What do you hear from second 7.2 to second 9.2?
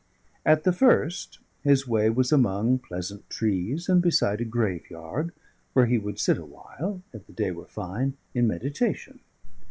the day were fine, in meditation.